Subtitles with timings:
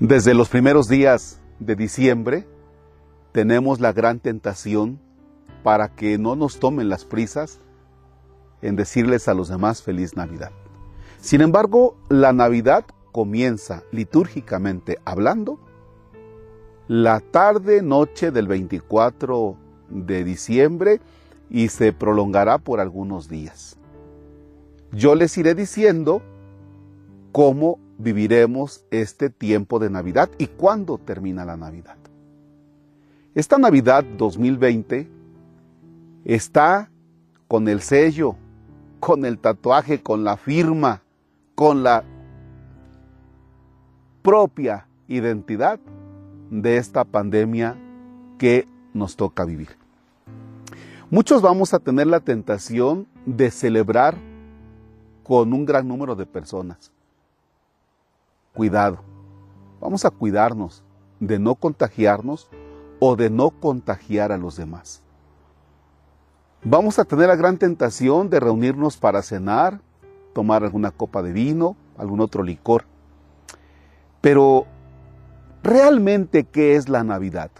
[0.00, 2.46] Desde los primeros días de diciembre
[3.32, 5.00] tenemos la gran tentación
[5.64, 7.58] para que no nos tomen las prisas
[8.62, 10.52] en decirles a los demás feliz Navidad.
[11.20, 15.58] Sin embargo, la Navidad comienza litúrgicamente hablando
[16.86, 19.56] la tarde noche del 24
[19.88, 21.00] de diciembre
[21.50, 23.76] y se prolongará por algunos días.
[24.92, 26.22] Yo les iré diciendo
[27.32, 31.96] cómo viviremos este tiempo de Navidad y cuándo termina la Navidad.
[33.34, 35.08] Esta Navidad 2020
[36.24, 36.90] está
[37.48, 38.36] con el sello,
[39.00, 41.02] con el tatuaje, con la firma,
[41.54, 42.04] con la
[44.22, 45.80] propia identidad
[46.50, 47.76] de esta pandemia
[48.38, 49.76] que nos toca vivir.
[51.10, 54.16] Muchos vamos a tener la tentación de celebrar
[55.22, 56.92] con un gran número de personas.
[58.58, 58.98] Cuidado,
[59.80, 60.82] vamos a cuidarnos
[61.20, 62.50] de no contagiarnos
[62.98, 65.00] o de no contagiar a los demás.
[66.64, 69.80] Vamos a tener la gran tentación de reunirnos para cenar,
[70.32, 72.82] tomar alguna copa de vino, algún otro licor.
[74.20, 74.66] Pero,
[75.62, 77.52] ¿realmente qué es la Navidad?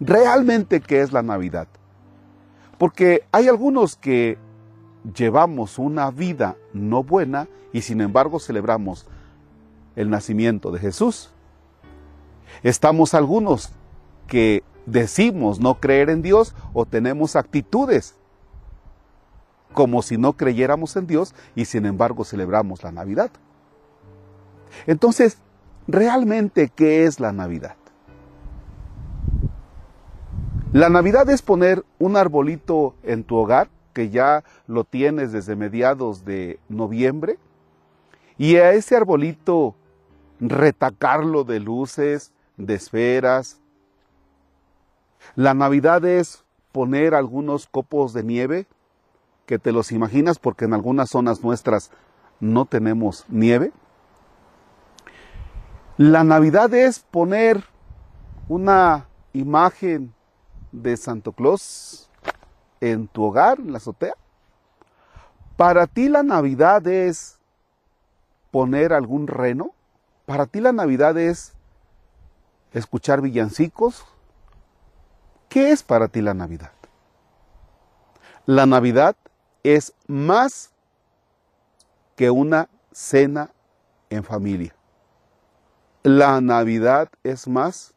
[0.00, 1.68] ¿Realmente qué es la Navidad?
[2.78, 4.38] Porque hay algunos que
[5.14, 9.06] llevamos una vida no buena y sin embargo celebramos
[9.96, 11.30] el nacimiento de Jesús.
[12.62, 13.72] Estamos algunos
[14.28, 18.14] que decimos no creer en Dios o tenemos actitudes
[19.72, 23.30] como si no creyéramos en Dios y sin embargo celebramos la Navidad.
[24.86, 25.38] Entonces,
[25.86, 27.76] ¿realmente qué es la Navidad?
[30.72, 36.24] La Navidad es poner un arbolito en tu hogar, que ya lo tienes desde mediados
[36.24, 37.38] de noviembre,
[38.36, 39.74] y a ese arbolito
[40.40, 43.60] retacarlo de luces, de esferas.
[45.34, 48.66] La Navidad es poner algunos copos de nieve,
[49.46, 51.90] que te los imaginas porque en algunas zonas nuestras
[52.40, 53.72] no tenemos nieve.
[55.96, 57.64] La Navidad es poner
[58.48, 60.12] una imagen
[60.72, 62.10] de Santo Claus
[62.80, 64.14] en tu hogar, en la azotea.
[65.56, 67.38] Para ti la Navidad es
[68.50, 69.72] poner algún reno.
[70.26, 71.54] Para ti la Navidad es
[72.72, 74.04] escuchar villancicos.
[75.48, 76.72] ¿Qué es para ti la Navidad?
[78.44, 79.16] La Navidad
[79.62, 80.72] es más
[82.16, 83.50] que una cena
[84.10, 84.74] en familia.
[86.02, 87.94] La Navidad es más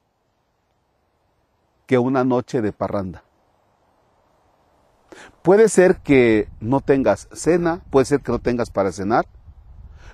[1.87, 3.23] que una noche de parranda.
[5.41, 9.25] Puede ser que no tengas cena, puede ser que no tengas para cenar,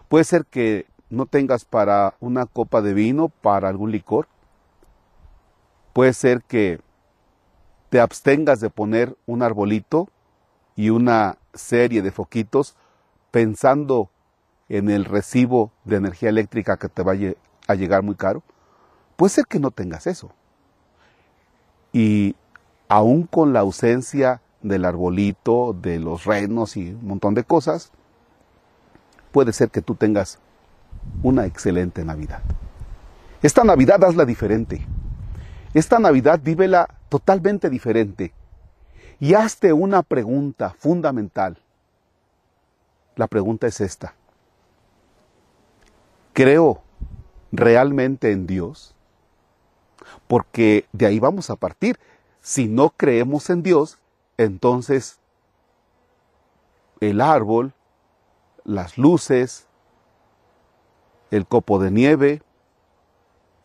[0.07, 4.27] puede ser que no tengas para una copa de vino, para algún licor,
[5.93, 6.79] puede ser que
[7.89, 10.09] te abstengas de poner un arbolito
[10.75, 12.75] y una serie de foquitos
[13.31, 14.09] pensando
[14.67, 17.33] en el recibo de energía eléctrica que te vaya
[17.67, 18.43] a llegar muy caro.
[19.15, 20.31] Puede ser que no tengas eso.
[21.93, 22.35] Y
[22.89, 27.91] aún con la ausencia del arbolito, de los renos y un montón de cosas,
[29.31, 30.39] puede ser que tú tengas
[31.23, 32.41] una excelente Navidad.
[33.41, 34.85] Esta Navidad hazla diferente.
[35.73, 38.33] Esta Navidad vívela totalmente diferente.
[39.19, 41.57] Y hazte una pregunta fundamental.
[43.15, 44.13] La pregunta es esta.
[46.33, 46.81] ¿Creo
[47.51, 48.95] realmente en Dios?
[50.27, 51.99] porque de ahí vamos a partir.
[52.41, 53.97] Si no creemos en Dios,
[54.37, 55.19] entonces
[56.99, 57.73] el árbol,
[58.63, 59.64] las luces,
[61.31, 62.41] el copo de nieve,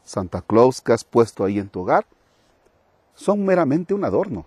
[0.03, 2.07] Santa Claus que has puesto ahí en tu hogar,
[3.15, 4.47] son meramente un adorno.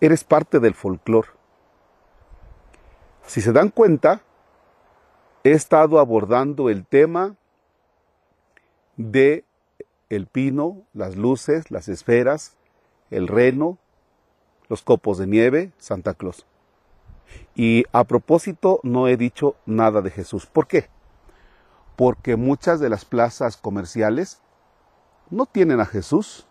[0.00, 1.28] Eres parte del folclore.
[3.26, 4.20] Si se dan cuenta,
[5.44, 7.36] he estado abordando el tema
[8.96, 9.44] de
[10.10, 12.56] el pino, las luces, las esferas,
[13.10, 13.78] el reno,
[14.68, 16.46] los copos de nieve, Santa Claus.
[17.54, 20.46] Y a propósito, no he dicho nada de Jesús.
[20.46, 20.88] ¿Por qué?
[21.96, 24.40] Porque muchas de las plazas comerciales
[25.30, 26.46] no tienen a Jesús.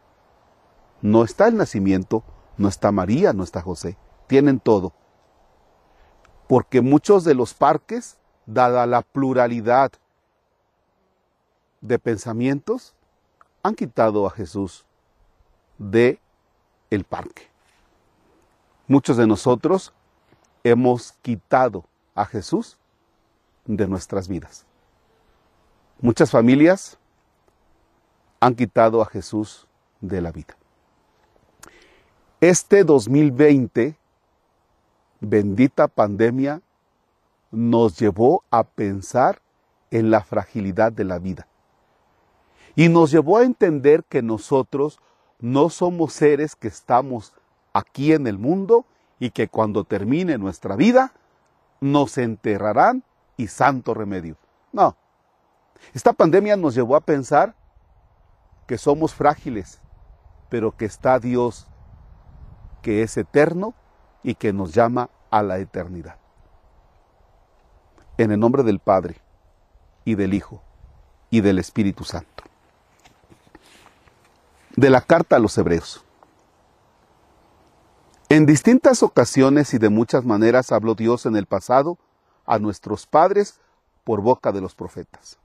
[1.02, 2.24] No está el nacimiento,
[2.58, 3.98] no está María, no está José.
[4.28, 4.94] Tienen todo.
[6.48, 9.92] Porque muchos de los parques, dada la pluralidad
[11.82, 12.96] de pensamientos,
[13.64, 14.86] han quitado a Jesús
[15.78, 16.20] de
[16.90, 17.50] el parque.
[18.88, 19.94] Muchos de nosotros
[20.64, 21.86] hemos quitado
[22.16, 22.78] a Jesús
[23.66, 24.66] de nuestras vidas.
[26.04, 26.98] Muchas familias
[28.42, 29.70] han quitado a Jesús
[30.02, 30.58] de la vida.
[32.42, 33.98] Este 2020,
[35.22, 36.62] bendita pandemia,
[37.52, 39.40] nos llevó a pensar
[39.92, 41.48] en la fragilidad de la vida.
[42.76, 45.00] Y nos llevó a entender que nosotros
[45.40, 47.32] no somos seres que estamos
[47.72, 48.86] aquí en el mundo
[49.22, 51.14] y que cuando termine nuestra vida
[51.80, 53.06] nos enterrarán
[53.38, 54.36] y santo remedio.
[54.74, 54.98] No.
[55.94, 57.56] Esta pandemia nos llevó a pensar
[58.68, 59.82] que somos frágiles,
[60.50, 61.68] pero que está Dios
[62.82, 63.74] que es eterno
[64.24, 66.18] y que nos llama a la eternidad.
[68.18, 69.18] En el nombre del Padre,
[70.06, 70.62] y del Hijo,
[71.30, 72.44] y del Espíritu Santo.
[74.76, 76.04] De la carta a los Hebreos.
[78.30, 81.98] En distintas ocasiones y de muchas maneras habló Dios en el pasado
[82.46, 83.60] a nuestros padres
[84.04, 85.38] por boca de los profetas.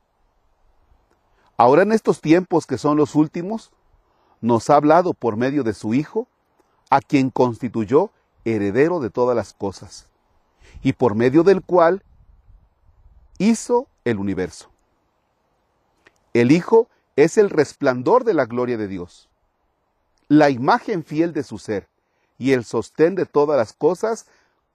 [1.58, 3.72] Ahora en estos tiempos que son los últimos,
[4.40, 6.28] nos ha hablado por medio de su Hijo,
[6.88, 8.10] a quien constituyó
[8.44, 10.06] heredero de todas las cosas,
[10.82, 12.04] y por medio del cual
[13.38, 14.70] hizo el universo.
[16.32, 19.28] El Hijo es el resplandor de la gloria de Dios,
[20.28, 21.88] la imagen fiel de su ser
[22.38, 24.26] y el sostén de todas las cosas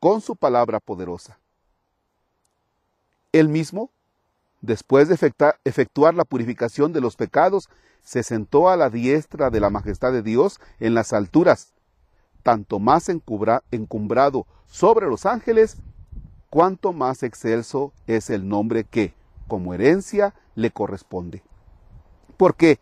[0.02, 1.38] con su palabra poderosa.
[3.32, 3.90] Él mismo,
[4.64, 5.34] después de
[5.66, 7.70] efectuar la purificación de los pecados,
[8.02, 11.74] se sentó a la diestra de la majestad de Dios en las alturas,
[12.44, 15.78] tanto más encumbrado sobre los ángeles,
[16.50, 19.14] cuanto más excelso es el nombre que,
[19.48, 21.44] como herencia, le corresponde.
[22.38, 22.80] Porque,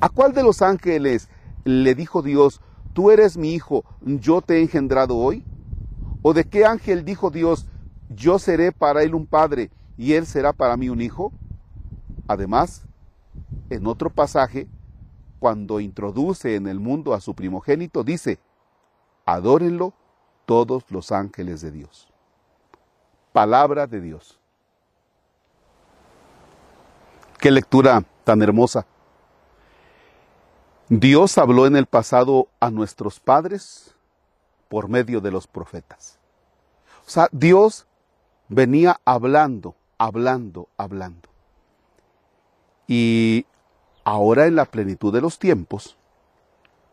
[0.00, 1.28] ¿a cuál de los ángeles
[1.62, 2.60] le dijo Dios,
[2.92, 5.44] tú eres mi hijo, yo te he engendrado hoy?
[6.22, 7.66] ¿O de qué ángel dijo Dios,
[8.08, 11.32] yo seré para él un padre y él será para mí un hijo?
[12.26, 12.82] Además,
[13.70, 14.68] en otro pasaje,
[15.38, 18.38] cuando introduce en el mundo a su primogénito, dice,
[19.26, 19.94] Adórenlo
[20.44, 22.08] todos los ángeles de Dios.
[23.32, 24.38] Palabra de Dios.
[27.38, 28.86] Qué lectura tan hermosa.
[30.88, 33.94] Dios habló en el pasado a nuestros padres
[34.68, 36.18] por medio de los profetas.
[37.06, 37.86] O sea, Dios
[38.48, 41.28] venía hablando, hablando, hablando.
[42.86, 43.46] Y
[44.04, 45.96] ahora en la plenitud de los tiempos,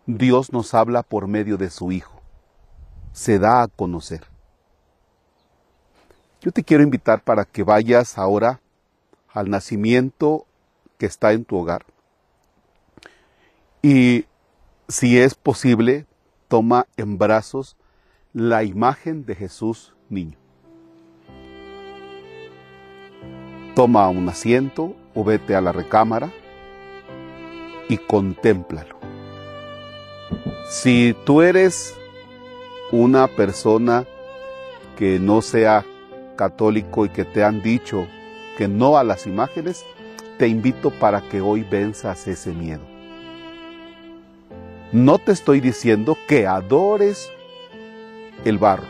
[0.06, 2.21] Dios nos habla por medio de su Hijo
[3.12, 4.21] se da a conocer.
[6.42, 8.62] Yo te quiero invitar para que vayas ahora
[9.30, 10.45] al nacimiento
[10.98, 11.86] que está en tu hogar.
[13.81, 14.25] Y
[14.88, 16.06] si es posible,
[16.48, 17.77] toma en brazos
[18.33, 20.40] la imagen de Jesús niño.
[23.75, 26.29] Toma un asiento o vete a la recámara
[27.88, 28.95] y contémplalo.
[30.69, 31.95] Si tú eres
[32.91, 34.06] una persona
[34.97, 35.85] que no sea
[36.35, 38.07] católico y que te han dicho
[38.57, 39.85] que no a las imágenes,
[40.38, 42.81] te invito para que hoy venzas ese miedo.
[44.91, 47.29] No te estoy diciendo que adores
[48.43, 48.88] el barro.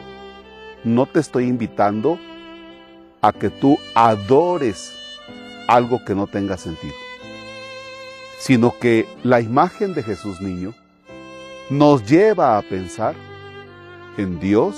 [0.84, 2.18] No te estoy invitando
[3.22, 4.94] a que tú adores
[5.68, 6.96] algo que no tenga sentido.
[8.40, 10.74] Sino que la imagen de Jesús niño
[11.70, 13.16] nos lleva a pensar
[14.18, 14.76] en Dios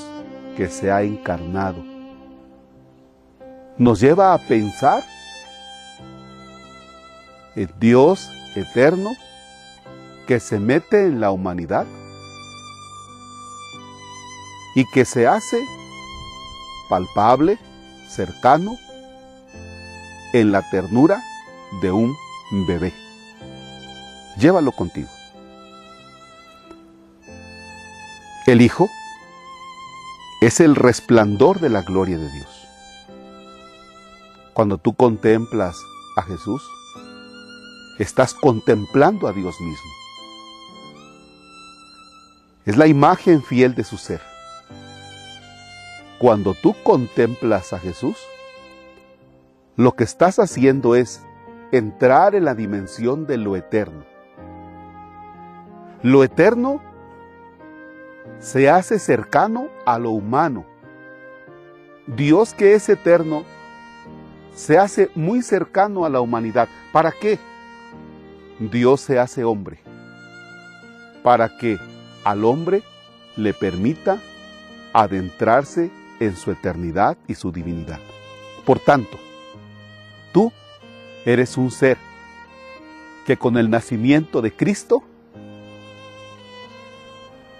[0.56, 1.84] que se ha encarnado.
[3.78, 5.04] Nos lleva a pensar
[7.56, 9.12] en Dios eterno
[10.28, 11.86] que se mete en la humanidad
[14.76, 15.64] y que se hace
[16.90, 17.58] palpable,
[18.14, 18.78] cercano,
[20.34, 21.22] en la ternura
[21.82, 22.16] de un
[22.68, 22.94] bebé.
[24.38, 25.10] Llévalo contigo.
[28.46, 28.90] El Hijo
[30.42, 32.68] es el resplandor de la gloria de Dios.
[34.54, 35.76] Cuando tú contemplas
[36.18, 36.62] a Jesús,
[38.00, 39.92] estás contemplando a Dios mismo.
[42.66, 44.33] Es la imagen fiel de su ser.
[46.24, 48.16] Cuando tú contemplas a Jesús,
[49.76, 51.22] lo que estás haciendo es
[51.74, 54.06] entrar en la dimensión de lo eterno.
[56.02, 56.82] Lo eterno
[58.40, 60.66] se hace cercano a lo humano.
[62.08, 63.44] Dios que es eterno
[64.56, 66.70] se hace muy cercano a la humanidad.
[66.94, 67.38] ¿Para qué?
[68.60, 69.80] Dios se hace hombre.
[71.22, 71.78] Para que
[72.24, 72.82] al hombre
[73.36, 74.20] le permita
[74.94, 75.92] adentrarse
[76.26, 78.00] en su eternidad y su divinidad.
[78.66, 79.18] Por tanto,
[80.32, 80.52] tú
[81.26, 81.98] Eres un ser
[83.26, 85.04] que con el nacimiento de Cristo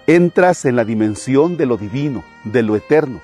[0.06, 3.22] entras en la dimensión de lo divino, de lo eterno.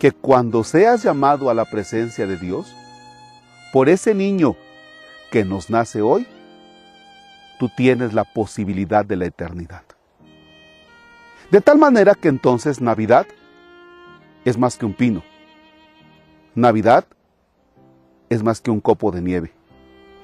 [0.00, 2.74] Que cuando seas llamado a la presencia de Dios,
[3.72, 4.56] por ese niño
[5.30, 6.26] que nos nace hoy,
[7.60, 9.82] tú tienes la posibilidad de la eternidad.
[11.52, 13.28] De tal manera que entonces Navidad
[14.46, 15.24] es más que un pino.
[16.54, 17.04] Navidad
[18.30, 19.52] es más que un copo de nieve.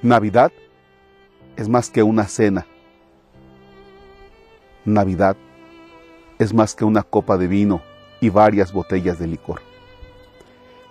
[0.01, 0.53] Navidad
[1.57, 2.65] es más que una cena.
[4.85, 5.35] Navidad
[6.39, 7.81] es más que una copa de vino
[8.21, 9.61] y varias botellas de licor.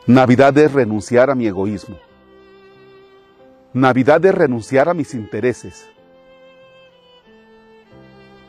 [0.06, 1.98] Navidad es renunciar a mi egoísmo.
[3.72, 5.88] Navidad es renunciar a mis intereses.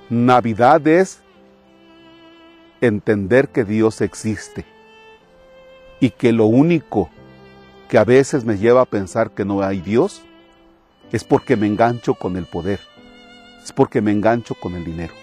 [0.10, 1.23] Navidad es
[2.88, 4.66] entender que Dios existe
[6.02, 7.10] y que lo único
[7.88, 10.22] que a veces me lleva a pensar que no hay Dios
[11.14, 12.82] es porque me engancho con el poder,
[13.64, 15.14] es porque me engancho con el dinero.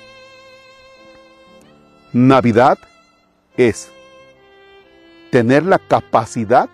[2.15, 2.79] Navidad
[3.59, 3.91] es
[5.31, 6.71] tener la capacidad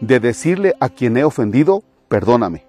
[0.00, 2.64] de decirle a quien he ofendido, perdóname.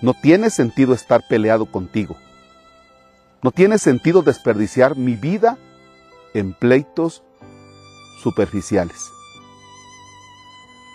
[0.00, 2.16] No tiene sentido estar peleado contigo.
[3.42, 5.58] No tiene sentido desperdiciar mi vida
[6.34, 7.22] en pleitos
[8.22, 9.10] superficiales.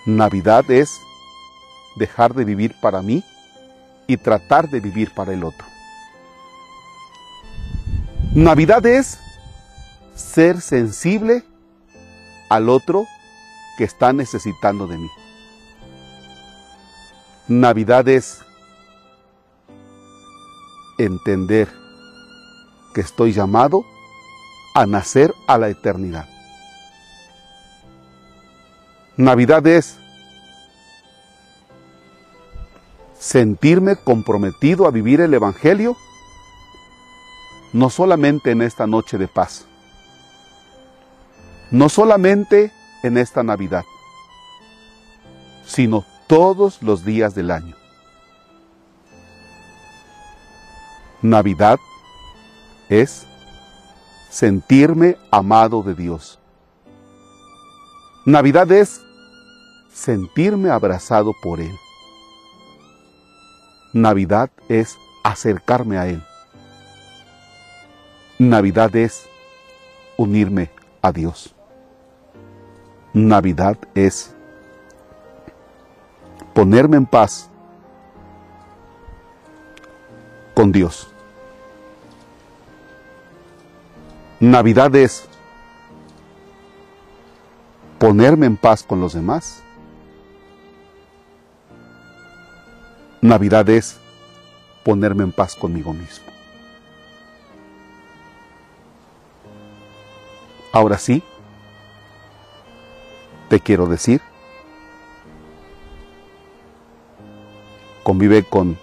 [0.05, 0.99] Navidad es
[1.95, 3.23] dejar de vivir para mí
[4.07, 5.65] y tratar de vivir para el otro.
[8.35, 9.19] Navidad es
[10.15, 11.43] ser sensible
[12.49, 13.05] al otro
[13.77, 15.09] que está necesitando de mí.
[17.47, 18.39] Navidad es
[20.97, 21.69] entender
[22.93, 23.83] que estoy llamado
[24.73, 26.27] a nacer a la eternidad.
[29.15, 29.97] Navidad es
[33.19, 35.95] sentirme comprometido a vivir el Evangelio,
[37.71, 39.65] no solamente en esta noche de paz,
[41.71, 42.71] no solamente
[43.03, 43.83] en esta Navidad,
[45.65, 47.75] sino todos los días del año.
[51.21, 51.79] Navidad
[52.89, 53.25] es
[54.33, 56.39] sentirme amado de Dios.
[58.25, 58.99] Navidad es
[59.93, 61.75] sentirme abrazado por Él.
[63.93, 66.23] Navidad es acercarme a Él.
[68.39, 69.29] Navidad es
[70.17, 70.71] unirme
[71.03, 71.53] a Dios.
[73.13, 74.33] Navidad es
[76.55, 77.51] ponerme en paz
[80.55, 81.12] con Dios.
[84.43, 85.25] Navidad es
[87.97, 89.63] ponerme en paz con los demás.
[93.21, 94.01] Navidad es
[94.83, 96.25] ponerme en paz conmigo mismo.
[100.73, 101.23] Ahora sí,
[103.47, 104.19] te quiero decir,
[108.03, 108.77] convive con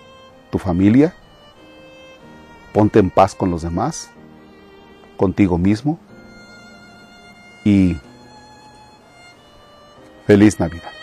[0.51, 1.15] tu familia,
[2.73, 4.11] ponte en paz con los demás,
[5.21, 5.99] contigo mismo
[7.63, 7.95] y
[10.27, 11.00] feliz Navidad.